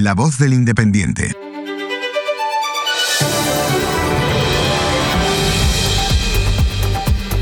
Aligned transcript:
La 0.00 0.14
voz 0.14 0.38
del 0.38 0.54
independiente. 0.54 1.34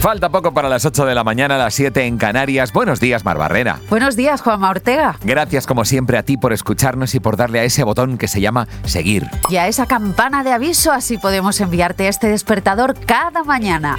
Falta 0.01 0.31
poco 0.31 0.55
para 0.55 0.71
las 0.71 0.87
8 0.87 1.05
de 1.05 1.15
la 1.15 1.23
mañana, 1.23 1.59
las 1.59 1.75
7 1.75 2.07
en 2.07 2.17
Canarias. 2.17 2.73
Buenos 2.73 2.99
días, 2.99 3.27
Mar 3.27 3.37
Barrera. 3.37 3.81
Buenos 3.91 4.17
días, 4.17 4.41
Juanma 4.41 4.71
Ortega. 4.71 5.19
Gracias 5.23 5.67
como 5.67 5.85
siempre 5.85 6.17
a 6.17 6.23
ti 6.23 6.39
por 6.39 6.55
escucharnos 6.55 7.15
y 7.15 7.21
por 7.21 7.37
darle 7.37 7.61
a 7.61 7.65
ese 7.65 7.85
botón 7.85 8.17
que 8.17 8.27
se 8.27 8.41
llama 8.41 8.69
seguir. 8.87 9.27
Y 9.51 9.57
a 9.57 9.69
esa 9.69 9.85
campana 9.85 10.43
de 10.43 10.53
aviso, 10.53 10.93
así 10.93 11.19
podemos 11.19 11.61
enviarte 11.61 12.09
este 12.09 12.29
despertador 12.29 12.99
cada 13.05 13.45
mañana. 13.45 13.97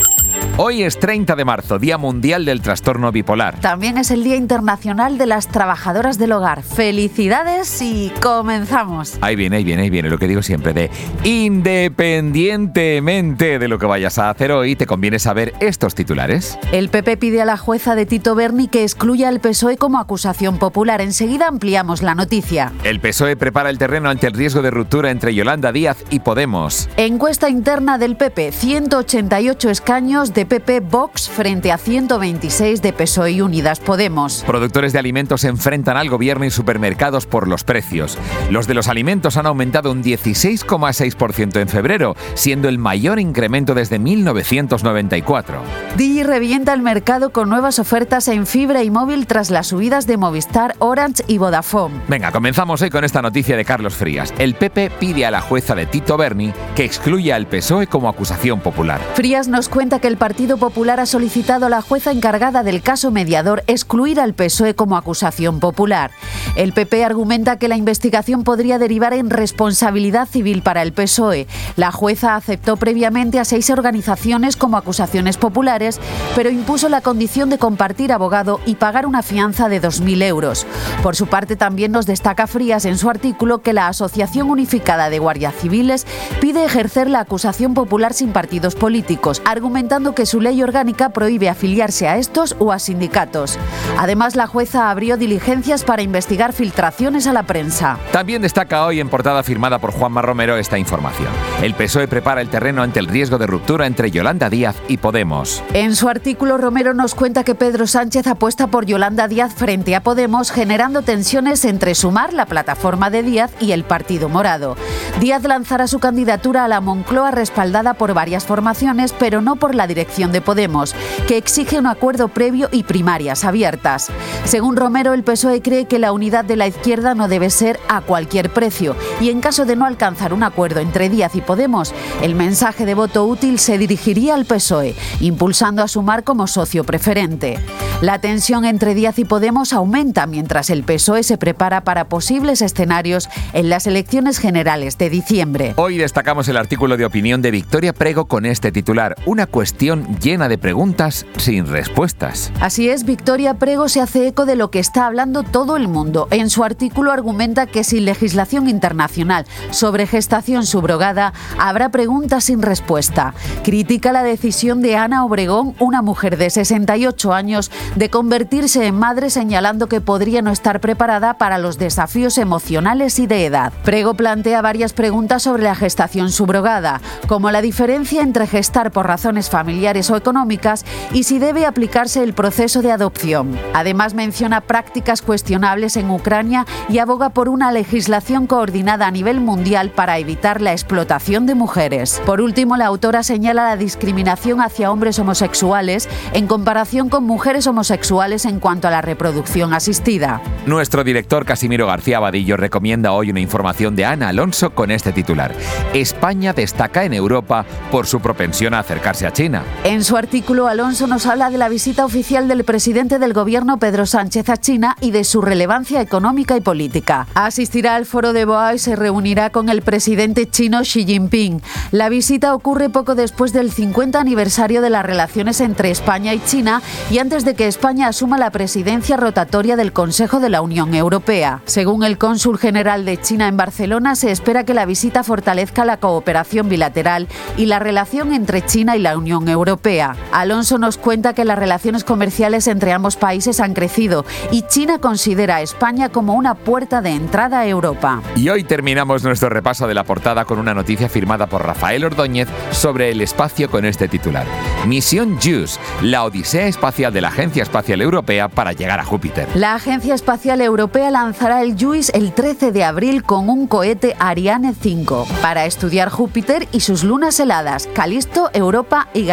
Hoy 0.60 0.82
es 0.82 0.98
30 0.98 1.36
de 1.36 1.46
marzo, 1.46 1.78
Día 1.78 2.00
Mundial 2.00 2.44
del 2.44 2.62
Trastorno 2.62 3.12
Bipolar. 3.12 3.60
También 3.60 4.00
es 4.00 4.10
el 4.10 4.24
Día 4.24 4.38
Internacional 4.38 5.20
de 5.20 5.28
las 5.28 5.50
Trabajadoras 5.50 6.18
del 6.18 6.32
Hogar. 6.32 6.64
Felicidades 6.64 7.80
y 7.80 8.12
comenzamos. 8.24 9.20
Ahí 9.22 9.36
viene, 9.36 9.58
ahí 9.58 9.64
viene, 9.64 9.84
ahí 9.84 9.92
viene 9.92 10.10
lo 10.10 10.18
que 10.18 10.28
digo 10.28 10.42
siempre 10.42 10.74
de 10.74 10.90
independientemente 11.24 13.60
de 13.60 13.68
lo 13.68 13.78
que 13.78 13.86
vayas 13.86 14.18
a 14.18 14.32
hacer 14.32 14.52
hoy, 14.52 14.76
te 14.76 14.88
conviene 14.88 15.20
saber 15.20 15.54
estos 15.60 15.94
titulares. 15.94 16.58
El 16.72 16.90
PP 16.90 17.18
pide 17.18 17.44
a 17.44 17.46
la 17.46 17.58
jueza 17.58 17.94
de 17.94 18.08
Tito 18.08 18.34
Berni 18.34 18.68
que 18.68 18.82
excluya 18.82 19.30
al 19.30 19.40
PSOE 19.40 19.78
como 19.78 20.00
acusación 20.00 20.58
popular. 20.58 21.02
Enseguida 21.02 21.48
ampliamos 21.48 22.02
la 22.02 22.16
noticia. 22.16 22.72
El 22.84 23.00
PSOE 23.00 23.36
prepara 23.36 23.70
el 23.70 23.78
terreno 23.78 24.10
ante 24.10 24.26
el 24.26 24.34
riesgo 24.34 24.64
de 24.64 24.72
ruptura 24.72 25.12
entre 25.12 25.36
Yolanda 25.36 25.72
Díaz 25.72 26.04
y 26.10 26.22
Podemos. 26.22 26.90
Encuesta 26.98 27.48
interna 27.48 28.00
del 28.00 28.16
PP, 28.16 28.54
188 28.54 29.70
escaños 29.70 30.27
de 30.34 30.46
PP 30.46 30.82
Vox 30.82 31.30
frente 31.30 31.72
a 31.72 31.78
126 31.78 32.82
de 32.82 32.94
PSOE 32.94 33.32
y 33.32 33.42
Unidas 33.42 33.80
Podemos. 33.80 34.44
Productores 34.46 34.94
de 34.94 35.00
alimentos 35.00 35.42
se 35.42 35.48
enfrentan 35.48 35.98
al 35.98 36.10
gobierno 36.10 36.46
y 36.46 36.52
supermercados 36.52 37.26
por 37.26 37.48
los 37.48 37.64
precios. 37.64 38.18
Los 38.50 38.68
de 38.68 38.74
los 38.74 38.88
alimentos 38.88 39.38
han 39.38 39.46
aumentado 39.46 39.92
un 39.92 40.04
16,6% 40.04 41.60
en 41.60 41.68
febrero, 41.68 42.16
siendo 42.34 42.70
el 42.70 42.78
mayor 42.78 43.20
incremento 43.20 43.74
desde 43.74 44.00
1994. 44.00 45.62
Digi 45.96 46.24
revienta 46.24 46.74
el 46.74 46.82
mercado 46.82 47.32
con 47.32 47.50
nuevas 47.50 47.80
ofertas 47.80 48.28
en 48.28 48.46
fibra 48.46 48.84
y 48.84 48.92
móvil 48.92 49.28
tras 49.28 49.50
las 49.50 49.68
subidas 49.68 50.08
de 50.08 50.18
Movistar, 50.18 50.76
Orange 50.80 51.24
y 51.28 51.38
Vodafone. 51.38 52.02
Venga, 52.08 52.32
comenzamos 52.32 52.82
hoy 52.82 52.90
con 52.90 53.04
esta 53.04 53.22
noticia 53.22 53.58
de 53.58 53.66
Carlos 53.66 53.96
Frías. 53.96 54.34
El 54.38 54.56
PP 54.56 54.92
pide 55.00 55.26
a 55.26 55.32
la 55.32 55.42
jueza 55.42 55.76
de 55.76 55.86
Tito 55.86 56.18
Berni 56.18 56.54
que 56.76 56.86
excluya 56.86 57.36
al 57.36 57.48
PSOE 57.48 57.88
como 57.88 58.10
acusación 58.10 58.60
popular. 58.60 59.02
Frías 59.14 59.48
nos 59.48 59.70
cuenta 59.70 60.00
que 60.00 60.08
el 60.08 60.17
Partido 60.18 60.58
Popular 60.58 61.00
ha 61.00 61.06
solicitado 61.06 61.66
a 61.66 61.70
la 61.70 61.82
jueza 61.82 62.12
encargada 62.12 62.64
del 62.64 62.82
caso 62.82 63.12
mediador 63.12 63.64
excluir 63.68 64.20
al 64.20 64.34
PSOE 64.34 64.76
como 64.76 64.98
acusación 64.98 65.60
popular. 65.60 66.12
El 66.56 66.74
PP 66.74 67.06
argumenta 67.06 67.58
que 67.58 67.68
la 67.68 67.78
investigación 67.78 68.44
podría 68.44 68.80
derivar 68.80 69.14
en 69.14 69.30
responsabilidad 69.30 70.28
civil 70.28 70.62
para 70.62 70.82
el 70.82 70.94
PSOE. 70.94 71.48
La 71.76 71.92
jueza 71.92 72.36
aceptó 72.36 72.78
previamente 72.78 73.40
a 73.40 73.46
seis 73.46 73.70
organizaciones 73.70 74.56
como 74.56 74.78
acusaciones 74.78 75.38
populares 75.38 76.00
pero 76.36 76.50
impuso 76.50 76.90
la 76.90 77.02
condición 77.02 77.50
de 77.50 77.58
compartir 77.58 78.12
abogado 78.12 78.60
y 78.66 78.76
pagar 78.76 79.06
una 79.06 79.24
fianza 79.24 79.70
de 79.70 79.82
2.000 79.82 80.24
euros. 80.24 80.66
Por 81.04 81.16
su 81.16 81.28
parte, 81.28 81.56
también 81.56 81.92
nos 81.92 82.06
destaca 82.06 82.48
Frías 82.48 82.86
en 82.86 82.98
su 82.98 83.10
artículo 83.10 83.60
que 83.60 83.74
la 83.74 83.88
Asociación 83.88 84.50
Unificada 84.50 85.10
de 85.10 85.20
Guardias 85.20 85.56
Civiles 85.56 86.06
pide 86.40 86.64
ejercer 86.64 87.10
la 87.10 87.22
acusación 87.22 87.74
popular 87.74 88.14
sin 88.14 88.32
partidos 88.32 88.76
políticos, 88.76 89.42
argumentando 89.46 89.97
que 89.98 90.28
su 90.28 90.40
ley 90.40 90.62
orgánica 90.62 91.10
prohíbe 91.10 91.50
afiliarse 91.50 92.08
a 92.08 92.18
estos 92.18 92.56
o 92.60 92.72
a 92.72 92.78
sindicatos. 92.78 93.58
Además, 93.98 94.36
la 94.36 94.46
jueza 94.46 94.92
abrió 94.92 95.18
diligencias 95.18 95.84
para 95.84 96.04
investigar 96.04 96.54
filtraciones 96.54 97.26
a 97.26 97.34
la 97.34 97.44
prensa. 97.44 97.98
También 98.12 98.44
destaca 98.44 98.86
hoy 98.86 99.00
en 99.00 99.10
portada 99.10 99.42
firmada 99.42 99.80
por 99.80 99.92
Juanma 99.92 100.22
Romero 100.22 100.56
esta 100.56 100.78
información. 100.78 101.30
El 101.64 101.74
PSOE 101.74 102.08
prepara 102.08 102.42
el 102.42 102.50
terreno 102.50 102.84
ante 102.84 103.00
el 103.00 103.08
riesgo 103.08 103.40
de 103.40 103.48
ruptura 103.48 103.88
entre 103.88 104.12
Yolanda 104.12 104.50
Díaz 104.50 104.76
y 104.88 104.98
Podemos. 104.98 105.64
En 105.74 105.96
su 105.96 106.10
artículo, 106.10 106.58
Romero 106.58 106.94
nos 106.94 107.16
cuenta 107.16 107.44
que 107.44 107.56
Pedro 107.56 107.88
Sánchez 107.88 108.28
apuesta 108.28 108.68
por 108.68 108.86
Yolanda 108.86 109.28
Díaz 109.28 109.56
frente 109.56 109.96
a 109.96 110.04
Podemos, 110.04 110.52
generando 110.52 111.02
tensiones 111.02 111.66
entre 111.66 111.96
Sumar, 111.96 112.34
la 112.34 112.46
plataforma 112.46 113.10
de 113.10 113.24
Díaz, 113.24 113.52
y 113.60 113.72
el 113.72 113.84
Partido 113.84 114.30
Morado. 114.30 114.76
Díaz 115.20 115.44
lanzará 115.44 115.88
su 115.88 115.98
candidatura 116.00 116.66
a 116.66 116.68
la 116.68 116.82
Moncloa 116.82 117.32
respaldada 117.32 117.96
por 117.96 118.14
varias 118.14 118.46
formaciones, 118.46 119.14
pero 119.18 119.42
no 119.42 119.56
por 119.56 119.74
la 119.74 119.87
dirección 119.88 120.32
de 120.32 120.42
Podemos, 120.42 120.94
que 121.28 121.38
exige 121.38 121.80
un 121.80 121.88
acuerdo 121.88 122.28
previo 122.28 122.70
y 122.72 122.84
primarias 122.84 123.44
abiertas. 123.44 124.12
Según 124.44 124.76
Romero, 124.76 125.14
el 125.14 125.24
PSOE 125.24 125.62
cree 125.62 125.86
que 125.86 126.00
la 126.00 126.12
unidad 126.12 126.46
de 126.46 126.56
la 126.56 126.68
izquierda 126.68 127.16
no 127.16 127.28
debe 127.28 127.50
ser 127.50 127.80
a 127.90 128.02
cualquier 128.02 128.52
precio, 128.52 128.96
y 129.20 129.30
en 129.30 129.42
caso 129.42 129.66
de 129.66 129.76
no 129.76 129.86
alcanzar 129.86 130.34
un 130.34 130.44
acuerdo 130.44 130.80
entre 130.80 131.10
Díaz 131.10 131.36
y 131.36 131.42
Podemos, 131.42 131.94
el 132.22 132.36
mensaje 132.36 132.86
de 132.86 132.94
voto 132.94 133.26
útil 133.26 133.60
se 133.60 133.78
dirigiría 133.78 134.36
al 134.36 134.46
PSOE, 134.46 134.96
impulsando 135.22 135.82
a 135.82 135.88
Sumar 135.88 136.24
como 136.24 136.48
socio 136.48 136.84
preferente. 136.84 137.60
La 138.02 138.20
tensión 138.20 138.66
entre 138.66 138.94
Díaz 138.94 139.18
y 139.18 139.26
Podemos 139.26 139.74
aumenta 139.74 140.28
mientras 140.28 140.70
el 140.70 140.84
PSOE 140.84 141.24
se 141.24 141.38
prepara 141.38 141.82
para 141.82 142.10
posibles 142.10 142.62
escenarios 142.62 143.30
en 143.54 143.70
las 143.70 143.88
elecciones 143.88 144.38
generales 144.38 144.98
de 144.98 145.10
diciembre. 145.10 145.74
Hoy 145.78 145.98
destacamos 145.98 146.48
el 146.48 146.58
artículo 146.58 146.98
de 146.98 147.06
opinión 147.06 147.42
de 147.42 147.52
Victoria 147.52 147.94
Prego 147.94 148.26
con 148.26 148.46
este 148.46 148.72
titular, 148.72 149.16
una 149.26 149.48
cuestión 149.48 149.77
llena 149.78 150.50
de 150.50 150.58
preguntas 150.58 151.26
sin 151.38 151.68
respuestas. 151.68 152.52
Así 152.60 152.90
es, 152.90 153.06
Victoria 153.06 153.54
Prego 153.56 153.90
se 153.90 154.02
hace 154.02 154.28
eco 154.28 154.46
de 154.46 154.56
lo 154.56 154.72
que 154.72 154.80
está 154.80 155.06
hablando 155.06 155.44
todo 155.44 155.78
el 155.78 155.88
mundo. 155.88 156.28
En 156.32 156.50
su 156.50 156.64
artículo 156.64 157.12
argumenta 157.12 157.68
que 157.68 157.84
sin 157.84 158.06
legislación 158.06 158.68
internacional 158.68 159.46
sobre 159.70 160.08
gestación 160.08 160.66
subrogada 160.66 161.34
habrá 161.60 161.90
preguntas 161.90 162.46
sin 162.46 162.62
respuesta. 162.62 163.34
Critica 163.64 164.12
la 164.12 164.24
decisión 164.24 164.82
de 164.82 164.98
Ana 164.98 165.24
Obregón 165.24 165.76
una 165.80 166.02
mujer 166.02 166.38
de 166.38 166.50
68 166.50 167.34
años, 167.34 167.72
de 167.96 168.10
convertirse 168.10 168.86
en 168.86 168.96
madre 168.96 169.30
señalando 169.30 169.88
que 169.88 170.02
podría 170.02 170.42
no 170.42 170.52
estar 170.52 170.80
preparada 170.80 171.36
para 171.36 171.58
los 171.58 171.78
desafíos 171.78 172.38
emocionales 172.38 173.20
y 173.20 173.28
de 173.28 173.46
edad. 173.46 173.74
Prego 173.84 174.16
plantea 174.16 174.62
varias 174.62 174.94
preguntas 174.94 175.44
sobre 175.44 175.64
la 175.64 175.76
gestación 175.76 176.32
subrogada, 176.32 177.02
como 177.28 177.52
la 177.52 177.62
diferencia 177.62 178.22
entre 178.22 178.48
gestar 178.48 178.92
por 178.92 179.08
razones 179.08 179.50
familiares 179.50 179.67
o 179.68 180.16
económicas 180.16 180.86
y 181.12 181.24
si 181.24 181.40
debe 181.40 181.66
aplicarse 181.66 182.24
el 182.24 182.34
proceso 182.34 182.82
de 182.82 182.92
adopción. 182.92 183.58
Además 183.74 184.14
menciona 184.14 184.62
prácticas 184.62 185.22
cuestionables 185.22 185.98
en 185.98 186.10
Ucrania 186.10 186.66
y 186.88 187.00
aboga 187.00 187.30
por 187.30 187.50
una 187.50 187.72
legislación 187.72 188.48
coordinada 188.48 189.08
a 189.08 189.12
nivel 189.12 189.42
mundial 189.42 189.92
para 189.92 190.20
evitar 190.20 190.62
la 190.62 190.72
explotación 190.72 191.46
de 191.46 191.56
mujeres. 191.56 192.22
Por 192.26 192.40
último, 192.40 192.78
la 192.78 192.86
autora 192.86 193.24
señala 193.24 193.66
la 193.66 193.78
discriminación 193.78 194.62
hacia 194.62 194.92
hombres 194.92 195.20
homosexuales 195.20 196.08
en 196.34 196.48
comparación 196.48 197.10
con 197.10 197.26
mujeres 197.26 197.68
homosexuales 197.68 198.46
en 198.46 198.60
cuanto 198.60 198.88
a 198.88 198.92
la 198.92 199.02
reproducción 199.02 199.74
asistida. 199.74 200.42
Nuestro 200.66 201.04
director 201.04 201.46
Casimiro 201.46 201.88
García 201.88 202.20
Vadillo 202.20 202.56
recomienda 202.56 203.12
hoy 203.12 203.32
una 203.32 203.42
información 203.42 203.96
de 203.96 204.06
Ana 204.06 204.30
Alonso 204.30 204.70
con 204.72 204.92
este 204.92 205.12
titular. 205.12 205.54
España 205.94 206.54
destaca 206.54 207.04
en 207.04 207.14
Europa 207.14 207.66
por 207.92 208.08
su 208.08 208.22
propensión 208.22 208.74
a 208.74 208.80
acercarse 208.80 209.28
a 209.28 209.34
China. 209.34 209.57
En 209.84 210.04
su 210.04 210.18
artículo, 210.18 210.68
Alonso 210.68 211.08
nos 211.08 211.26
habla 211.26 211.50
de 211.50 211.58
la 211.58 211.70
visita 211.70 212.06
oficial 212.06 212.48
del 212.48 212.64
presidente 212.66 213.20
del 213.20 213.34
gobierno 213.34 213.78
Pedro 213.78 214.06
Sánchez 214.06 214.50
a 214.50 214.58
China 214.58 214.96
y 215.02 215.12
de 215.12 215.24
su 215.24 215.42
relevancia 215.42 216.02
económica 216.02 216.58
y 216.58 216.62
política. 216.62 217.28
Asistirá 217.36 217.96
al 217.96 218.06
foro 218.06 218.34
de 218.34 218.46
Boa 218.46 218.76
y 218.76 218.80
se 218.80 218.96
reunirá 218.96 219.50
con 219.50 219.70
el 219.70 219.82
presidente 219.82 220.50
chino 220.50 220.82
Xi 220.82 221.06
Jinping. 221.06 221.62
La 221.92 222.10
visita 222.10 222.54
ocurre 222.54 222.90
poco 222.90 223.16
después 223.16 223.54
del 223.54 223.72
50 223.72 224.20
aniversario 224.20 224.82
de 224.82 224.90
la 224.90 225.04
relación 225.04 225.48
entre 225.48 225.92
España 225.92 226.34
y 226.34 226.40
China 226.40 226.82
y 227.10 227.20
antes 227.20 227.46
de 227.46 227.54
que 227.54 227.68
España 227.68 228.08
asuma 228.08 228.38
la 228.38 228.50
presidencia 228.50 229.18
rotatoria 229.18 229.76
del 229.76 229.94
Consejo 229.94 230.40
de 230.40 230.50
la 230.50 230.62
Unión 230.62 230.94
Europea. 230.94 231.62
Según 231.66 232.04
el 232.04 232.18
cónsul 232.18 232.58
general 232.58 233.06
de 233.06 233.22
China 233.22 233.48
en 233.48 233.56
Barcelona, 233.56 234.16
se 234.16 234.32
espera 234.32 234.66
que 234.66 234.74
la 234.74 234.86
visita 234.86 235.24
fortalezca 235.24 235.86
la 235.86 235.98
cooperación 235.98 236.70
bilateral 236.70 237.28
y 237.56 237.68
la 237.68 237.80
relación 237.80 238.34
entre 238.34 238.66
China 238.66 238.98
y 238.98 239.00
la 239.00 239.18
Unión 239.18 239.47
Europea. 239.50 240.16
Alonso 240.32 240.78
nos 240.78 240.98
cuenta 240.98 241.34
que 241.34 241.46
las 241.46 241.60
relaciones 241.60 242.04
comerciales 242.04 242.68
entre 242.68 242.94
ambos 242.94 243.16
países 243.16 243.60
han 243.60 243.74
crecido 243.74 244.26
y 244.52 244.64
China 244.64 245.00
considera 245.00 245.58
a 245.58 245.62
España 245.62 246.10
como 246.10 246.34
una 246.34 246.56
puerta 246.56 247.02
de 247.02 247.12
entrada 247.12 247.60
a 247.60 247.68
Europa. 247.68 248.22
Y 248.36 248.50
hoy 248.50 248.64
terminamos 248.64 249.24
nuestro 249.24 249.50
repaso 249.50 249.88
de 249.88 249.94
la 249.94 250.04
portada 250.04 250.46
con 250.46 250.60
una 250.60 250.74
noticia 250.74 251.10
firmada 251.10 251.48
por 251.48 251.66
Rafael 251.66 252.04
Ordóñez 252.04 252.48
sobre 252.72 253.12
el 253.12 253.22
espacio 253.22 253.70
con 253.70 253.86
este 253.86 254.08
titular. 254.08 254.46
Misión 254.86 255.38
JUICE, 255.40 255.80
la 256.02 256.24
odisea 256.24 256.68
espacial 256.68 257.14
de 257.14 257.22
la 257.22 257.30
Agencia 257.30 257.64
Espacial 257.64 258.02
Europea 258.02 258.48
para 258.48 258.74
llegar 258.74 259.00
a 259.00 259.04
Júpiter. 259.04 259.48
La 259.56 259.76
Agencia 259.76 260.16
Espacial 260.16 260.62
Europea 260.62 261.12
lanzará 261.12 261.62
el 261.62 261.76
JUICE 261.76 262.12
el 262.16 262.34
13 262.34 262.72
de 262.72 262.84
abril 262.84 263.24
con 263.24 263.50
un 263.50 263.68
cohete 263.68 264.16
Ariane 264.20 264.74
5 264.80 265.28
para 265.42 265.66
estudiar 265.66 266.10
Júpiter 266.10 266.68
y 266.72 266.82
sus 266.82 267.04
lunas 267.04 267.40
heladas, 267.40 267.88
Calisto, 267.94 268.50
Europa 268.54 269.08
y 269.14 269.26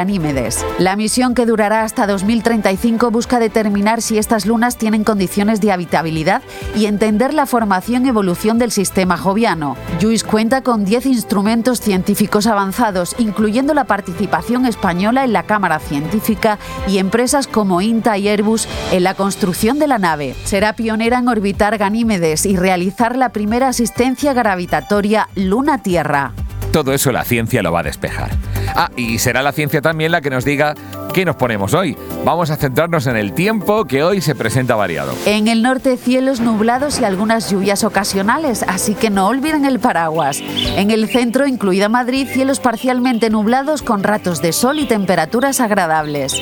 La 0.78 0.96
misión 0.96 1.34
que 1.34 1.46
durará 1.46 1.82
hasta 1.82 2.06
2035 2.06 3.10
busca 3.10 3.38
determinar 3.38 4.02
si 4.02 4.18
estas 4.18 4.46
lunas 4.46 4.76
tienen 4.76 5.04
condiciones 5.04 5.60
de 5.60 5.72
habitabilidad 5.72 6.42
y 6.74 6.86
entender 6.86 7.32
la 7.32 7.46
formación 7.46 8.04
y 8.04 8.08
evolución 8.10 8.58
del 8.58 8.70
sistema 8.70 9.16
joviano. 9.16 9.76
JUICE 10.00 10.26
cuenta 10.26 10.62
con 10.62 10.84
10 10.84 11.06
instrumentos 11.06 11.80
científicos 11.80 12.46
avanzados, 12.46 13.16
incluyendo 13.18 13.74
la 13.74 13.84
participación 13.84 14.66
española 14.66 15.24
en 15.24 15.32
la 15.32 15.44
Cámara 15.44 15.78
Científica 15.78 16.58
y 16.86 16.98
empresas 16.98 17.46
como 17.46 17.80
INTA 17.80 18.18
y 18.18 18.28
Airbus 18.28 18.68
en 18.92 19.04
la 19.04 19.14
construcción 19.14 19.78
de 19.78 19.88
la 19.88 19.98
nave. 19.98 20.34
Será 20.44 20.74
pionera 20.74 21.18
en 21.18 21.28
orbitar 21.28 21.78
Ganímedes 21.78 22.46
y 22.46 22.56
realizar 22.56 23.16
la 23.16 23.30
primera 23.30 23.68
asistencia 23.68 24.32
gravitatoria 24.32 25.28
Luna-Tierra. 25.34 26.32
Todo 26.72 26.92
eso 26.92 27.12
la 27.12 27.24
ciencia 27.24 27.62
lo 27.62 27.72
va 27.72 27.80
a 27.80 27.84
despejar. 27.84 28.30
Ah, 28.74 28.90
y 28.96 29.18
será 29.18 29.42
la 29.42 29.52
ciencia 29.52 29.80
también 29.80 30.12
la 30.12 30.20
que 30.20 30.30
nos 30.30 30.44
diga 30.44 30.74
qué 31.12 31.24
nos 31.24 31.36
ponemos 31.36 31.74
hoy. 31.74 31.96
Vamos 32.24 32.50
a 32.50 32.56
centrarnos 32.56 33.06
en 33.06 33.16
el 33.16 33.34
tiempo 33.34 33.84
que 33.84 34.02
hoy 34.02 34.20
se 34.20 34.34
presenta 34.34 34.74
variado. 34.74 35.14
En 35.26 35.46
el 35.46 35.62
norte 35.62 35.96
cielos 35.96 36.40
nublados 36.40 37.00
y 37.00 37.04
algunas 37.04 37.50
lluvias 37.50 37.84
ocasionales, 37.84 38.64
así 38.66 38.94
que 38.94 39.10
no 39.10 39.28
olviden 39.28 39.64
el 39.64 39.78
paraguas. 39.78 40.42
En 40.76 40.90
el 40.90 41.08
centro, 41.08 41.46
incluida 41.46 41.88
Madrid, 41.88 42.26
cielos 42.26 42.58
parcialmente 42.58 43.30
nublados 43.30 43.82
con 43.82 44.02
ratos 44.02 44.42
de 44.42 44.52
sol 44.52 44.80
y 44.80 44.86
temperaturas 44.86 45.60
agradables. 45.60 46.34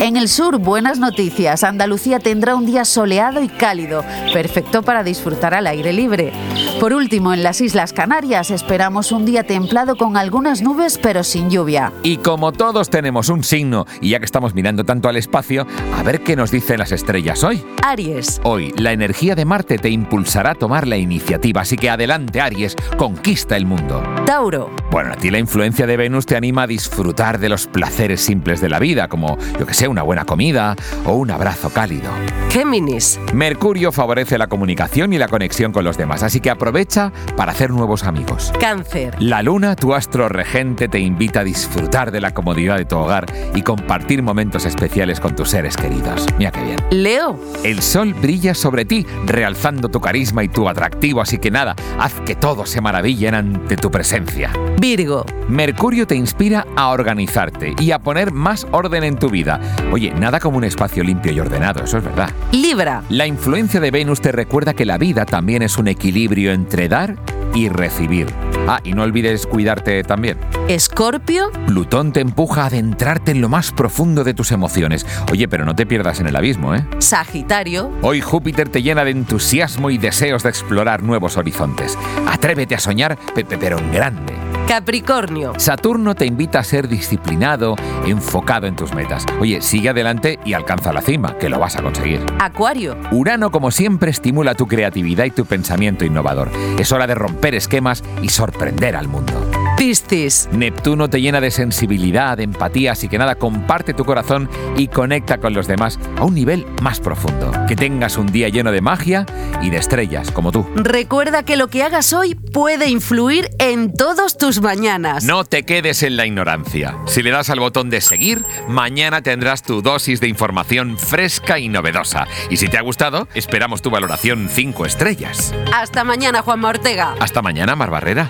En 0.00 0.18
el 0.18 0.28
sur, 0.28 0.58
buenas 0.58 0.98
noticias. 0.98 1.64
Andalucía 1.64 2.18
tendrá 2.18 2.54
un 2.54 2.66
día 2.66 2.84
soleado 2.84 3.42
y 3.42 3.48
cálido, 3.48 4.04
perfecto 4.34 4.82
para 4.82 5.02
disfrutar 5.02 5.54
al 5.54 5.66
aire 5.66 5.94
libre. 5.94 6.32
Por 6.80 6.92
último, 6.92 7.32
en 7.32 7.42
las 7.42 7.62
Islas 7.62 7.94
Canarias 7.94 8.50
esperamos 8.50 9.10
un 9.10 9.24
día 9.24 9.44
templado 9.44 9.96
con 9.96 10.16
algunas 10.18 10.60
nubes 10.60 10.98
pero 10.98 11.24
sin 11.24 11.48
lluvia. 11.48 11.77
Y 12.02 12.18
como 12.18 12.52
todos 12.52 12.90
tenemos 12.90 13.28
un 13.28 13.44
signo, 13.44 13.86
y 14.00 14.10
ya 14.10 14.18
que 14.18 14.24
estamos 14.24 14.54
mirando 14.54 14.84
tanto 14.84 15.08
al 15.08 15.16
espacio, 15.16 15.66
a 15.96 16.02
ver 16.02 16.22
qué 16.22 16.36
nos 16.36 16.50
dicen 16.50 16.78
las 16.78 16.92
estrellas 16.92 17.44
hoy. 17.44 17.64
Aries. 17.82 18.40
Hoy, 18.44 18.72
la 18.76 18.92
energía 18.92 19.34
de 19.34 19.44
Marte 19.44 19.78
te 19.78 19.88
impulsará 19.88 20.52
a 20.52 20.54
tomar 20.54 20.86
la 20.86 20.96
iniciativa, 20.96 21.62
así 21.62 21.76
que 21.76 21.90
adelante, 21.90 22.40
Aries, 22.40 22.74
conquista 22.96 23.56
el 23.56 23.66
mundo. 23.66 24.02
Tauro. 24.26 24.70
Bueno, 24.90 25.12
a 25.12 25.16
ti 25.16 25.30
la 25.30 25.38
influencia 25.38 25.86
de 25.86 25.96
Venus 25.96 26.26
te 26.26 26.36
anima 26.36 26.62
a 26.62 26.66
disfrutar 26.66 27.38
de 27.38 27.48
los 27.48 27.66
placeres 27.66 28.20
simples 28.20 28.60
de 28.60 28.68
la 28.68 28.78
vida, 28.78 29.08
como, 29.08 29.38
yo 29.58 29.66
que 29.66 29.74
sé, 29.74 29.88
una 29.88 30.02
buena 30.02 30.24
comida 30.24 30.74
o 31.04 31.14
un 31.14 31.30
abrazo 31.30 31.70
cálido. 31.70 32.10
Géminis. 32.50 33.20
Mercurio 33.32 33.92
favorece 33.92 34.38
la 34.38 34.46
comunicación 34.46 35.12
y 35.12 35.18
la 35.18 35.28
conexión 35.28 35.72
con 35.72 35.84
los 35.84 35.96
demás, 35.96 36.22
así 36.22 36.40
que 36.40 36.50
aprovecha 36.50 37.12
para 37.36 37.52
hacer 37.52 37.70
nuevos 37.70 38.04
amigos. 38.04 38.52
Cáncer. 38.58 39.14
La 39.20 39.42
luna, 39.42 39.76
tu 39.76 39.94
astro 39.94 40.28
regente, 40.28 40.88
te 40.88 40.98
invita 40.98 41.40
a 41.40 41.44
disfrutar 41.44 41.67
de 41.68 42.20
la 42.20 42.32
comodidad 42.32 42.76
de 42.76 42.84
tu 42.84 42.96
hogar 42.96 43.26
y 43.54 43.62
compartir 43.62 44.22
momentos 44.22 44.64
especiales 44.64 45.20
con 45.20 45.34
tus 45.34 45.50
seres 45.50 45.76
queridos. 45.76 46.26
Mira 46.38 46.50
qué 46.50 46.62
bien. 46.62 46.76
Leo. 46.90 47.38
El 47.64 47.82
sol 47.82 48.14
brilla 48.14 48.54
sobre 48.54 48.84
ti, 48.84 49.06
realzando 49.26 49.88
tu 49.88 50.00
carisma 50.00 50.44
y 50.44 50.48
tu 50.48 50.68
atractivo, 50.68 51.20
así 51.20 51.38
que 51.38 51.50
nada, 51.50 51.74
haz 51.98 52.14
que 52.26 52.34
todos 52.34 52.70
se 52.70 52.80
maravillen 52.80 53.34
ante 53.34 53.76
tu 53.76 53.90
presencia. 53.90 54.52
Virgo. 54.80 55.24
Mercurio 55.48 56.06
te 56.06 56.14
inspira 56.14 56.66
a 56.76 56.88
organizarte 56.88 57.74
y 57.78 57.90
a 57.90 57.98
poner 57.98 58.32
más 58.32 58.66
orden 58.70 59.04
en 59.04 59.16
tu 59.16 59.28
vida. 59.28 59.60
Oye, 59.92 60.12
nada 60.12 60.40
como 60.40 60.58
un 60.58 60.64
espacio 60.64 61.02
limpio 61.02 61.32
y 61.32 61.40
ordenado, 61.40 61.84
eso 61.84 61.98
es 61.98 62.04
verdad. 62.04 62.30
Libra. 62.52 63.02
La 63.08 63.26
influencia 63.26 63.80
de 63.80 63.90
Venus 63.90 64.20
te 64.20 64.32
recuerda 64.32 64.74
que 64.74 64.84
la 64.84 64.98
vida 64.98 65.26
también 65.26 65.62
es 65.62 65.78
un 65.78 65.88
equilibrio 65.88 66.52
entre 66.52 66.88
dar 66.88 67.16
y 67.54 67.68
recibir. 67.68 68.26
Ah, 68.70 68.80
y 68.84 68.92
no 68.92 69.02
olvides 69.02 69.46
cuidarte 69.46 70.02
también. 70.04 70.38
Escorpio. 70.68 71.50
Plutón 71.66 72.12
te 72.12 72.20
empuja 72.20 72.62
a 72.64 72.66
adentrarte 72.66 73.30
en 73.32 73.40
lo 73.40 73.48
más 73.48 73.72
profundo 73.72 74.24
de 74.24 74.34
tus 74.34 74.52
emociones. 74.52 75.06
Oye, 75.32 75.48
pero 75.48 75.64
no 75.64 75.74
te 75.74 75.86
pierdas 75.86 76.20
en 76.20 76.26
el 76.26 76.36
abismo, 76.36 76.74
¿eh? 76.74 76.86
Sagitario. 76.98 77.90
Hoy 78.02 78.20
Júpiter 78.20 78.68
te 78.68 78.82
llena 78.82 79.04
de 79.04 79.10
entusiasmo 79.12 79.90
y 79.90 79.98
deseos 79.98 80.42
de 80.42 80.50
explorar 80.50 81.02
nuevos 81.02 81.36
horizontes. 81.38 81.96
Atrévete 82.28 82.74
a 82.74 82.78
soñar, 82.78 83.18
pe- 83.34 83.44
pe- 83.44 83.58
pero 83.58 83.78
en 83.78 83.90
grande. 83.90 84.34
Capricornio. 84.68 85.54
Saturno 85.56 86.14
te 86.14 86.26
invita 86.26 86.58
a 86.58 86.62
ser 86.62 86.88
disciplinado, 86.88 87.74
enfocado 88.04 88.66
en 88.66 88.76
tus 88.76 88.92
metas. 88.92 89.24
Oye, 89.40 89.62
sigue 89.62 89.88
adelante 89.88 90.38
y 90.44 90.52
alcanza 90.52 90.92
la 90.92 91.00
cima, 91.00 91.38
que 91.38 91.48
lo 91.48 91.58
vas 91.58 91.76
a 91.76 91.82
conseguir. 91.82 92.20
Acuario. 92.38 92.94
Urano, 93.10 93.50
como 93.50 93.70
siempre, 93.70 94.10
estimula 94.10 94.54
tu 94.54 94.66
creatividad 94.66 95.24
y 95.24 95.30
tu 95.30 95.46
pensamiento 95.46 96.04
innovador. 96.04 96.50
Es 96.78 96.92
hora 96.92 97.06
de 97.06 97.14
romper 97.14 97.54
esquemas 97.54 98.04
y 98.20 98.28
sorprender 98.28 98.94
al 98.94 99.08
mundo. 99.08 99.47
Piscis. 99.78 100.48
Neptuno 100.50 101.08
te 101.08 101.20
llena 101.20 101.40
de 101.40 101.52
sensibilidad, 101.52 102.36
de 102.36 102.42
empatía, 102.42 102.92
así 102.92 103.08
que 103.08 103.16
nada, 103.16 103.36
comparte 103.36 103.94
tu 103.94 104.04
corazón 104.04 104.50
y 104.76 104.88
conecta 104.88 105.38
con 105.38 105.54
los 105.54 105.68
demás 105.68 106.00
a 106.16 106.24
un 106.24 106.34
nivel 106.34 106.66
más 106.82 106.98
profundo. 106.98 107.52
Que 107.68 107.76
tengas 107.76 108.18
un 108.18 108.26
día 108.26 108.48
lleno 108.48 108.72
de 108.72 108.80
magia 108.80 109.24
y 109.62 109.70
de 109.70 109.76
estrellas, 109.76 110.32
como 110.32 110.50
tú. 110.50 110.66
Recuerda 110.74 111.44
que 111.44 111.56
lo 111.56 111.68
que 111.68 111.84
hagas 111.84 112.12
hoy 112.12 112.34
puede 112.34 112.88
influir 112.88 113.50
en 113.60 113.92
todos 113.92 114.36
tus 114.36 114.60
mañanas. 114.60 115.22
No 115.22 115.44
te 115.44 115.62
quedes 115.62 116.02
en 116.02 116.16
la 116.16 116.26
ignorancia. 116.26 116.96
Si 117.06 117.22
le 117.22 117.30
das 117.30 117.48
al 117.48 117.60
botón 117.60 117.88
de 117.88 118.00
seguir, 118.00 118.44
mañana 118.68 119.22
tendrás 119.22 119.62
tu 119.62 119.80
dosis 119.80 120.20
de 120.20 120.26
información 120.26 120.98
fresca 120.98 121.60
y 121.60 121.68
novedosa. 121.68 122.26
Y 122.50 122.56
si 122.56 122.66
te 122.66 122.78
ha 122.78 122.82
gustado, 122.82 123.28
esperamos 123.34 123.80
tu 123.80 123.90
valoración 123.90 124.48
5 124.50 124.86
estrellas. 124.86 125.54
Hasta 125.72 126.02
mañana, 126.02 126.42
Juanma 126.42 126.70
Ortega. 126.70 127.14
Hasta 127.20 127.42
mañana, 127.42 127.76
Mar 127.76 127.90
Barrera. 127.90 128.28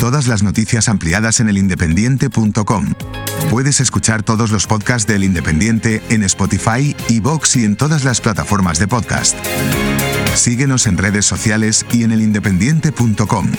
Todas 0.00 0.28
las 0.28 0.42
noticias 0.42 0.88
ampliadas 0.88 1.40
en 1.40 1.50
elindependiente.com. 1.50 2.94
Puedes 3.50 3.80
escuchar 3.80 4.22
todos 4.22 4.50
los 4.50 4.66
podcasts 4.66 5.06
del 5.06 5.24
Independiente 5.24 6.02
en 6.08 6.22
Spotify, 6.22 6.96
iVoox 7.08 7.56
y 7.56 7.66
en 7.66 7.76
todas 7.76 8.02
las 8.02 8.22
plataformas 8.22 8.78
de 8.78 8.88
podcast. 8.88 9.36
Síguenos 10.34 10.86
en 10.86 10.96
redes 10.96 11.26
sociales 11.26 11.84
y 11.92 12.04
en 12.04 12.12
elindependiente.com. 12.12 13.52